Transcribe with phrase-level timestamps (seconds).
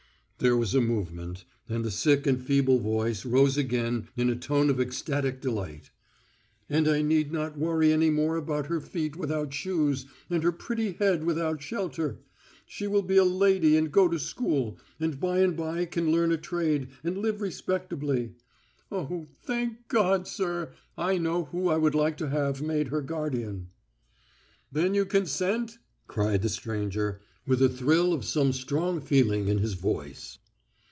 [0.43, 4.71] There was a movement, and the sick and feeble voice rose again in a tone
[4.71, 5.91] of ecstatic delight.
[6.67, 10.93] "And I need not worry any more about her feet without shoes and her pretty
[10.93, 12.21] head without shelter.
[12.65, 16.31] She will be a lady and go to school, and by and by can learn
[16.31, 18.33] a trade and live respectably.
[18.91, 20.71] Oh, thank God, sir!
[20.97, 23.67] I know who I would like to have made her guardian."
[24.71, 25.77] "Then you consent?"
[26.07, 30.37] cried the stranger, with a thrill of some strong feeling in his voice.